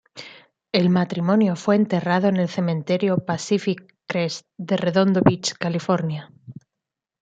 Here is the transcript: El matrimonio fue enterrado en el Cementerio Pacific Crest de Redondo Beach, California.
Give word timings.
El 0.71 0.89
matrimonio 0.89 1.55
fue 1.55 1.75
enterrado 1.75 2.27
en 2.27 2.37
el 2.37 2.49
Cementerio 2.49 3.23
Pacific 3.23 3.95
Crest 4.07 4.47
de 4.57 4.75
Redondo 4.75 5.21
Beach, 5.23 5.53
California. 5.53 6.31